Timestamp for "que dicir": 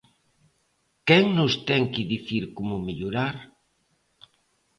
1.93-2.43